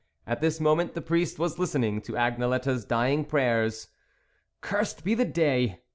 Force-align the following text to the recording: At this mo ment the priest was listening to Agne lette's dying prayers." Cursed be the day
At 0.25 0.41
this 0.41 0.59
mo 0.59 0.75
ment 0.75 0.95
the 0.95 1.01
priest 1.03 1.37
was 1.37 1.59
listening 1.59 2.01
to 2.01 2.17
Agne 2.17 2.45
lette's 2.47 2.83
dying 2.85 3.23
prayers." 3.23 3.89
Cursed 4.61 5.03
be 5.03 5.13
the 5.13 5.25
day 5.25 5.83